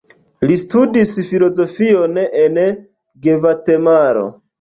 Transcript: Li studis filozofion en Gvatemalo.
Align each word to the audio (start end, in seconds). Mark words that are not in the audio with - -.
Li 0.51 0.55
studis 0.59 1.11
filozofion 1.27 2.17
en 2.45 2.57
Gvatemalo. 3.27 4.25